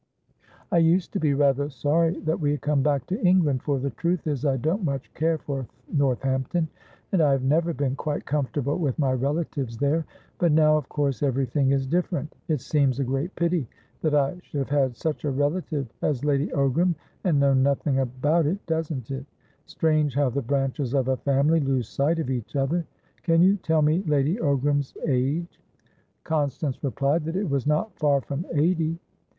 [0.71, 3.91] "I used to be rather sorry that we had come back to England, for the
[3.91, 6.69] truth is I don't much care for Northampton,
[7.11, 10.07] and I have never been quite comfortable with my relatives there.
[10.39, 12.33] But now, of course, everything is different.
[12.47, 13.67] It seems a great pity
[14.01, 18.47] that I should have had such a relative as Lady Ogram and known nothing about
[18.47, 19.27] it doesn't it?
[19.67, 22.87] Strange how the branches of a family lose sight of each other?
[23.21, 25.59] Can you tell me Lady Ogram's age?"
[26.23, 28.97] Constance replied that it was not far from eighty.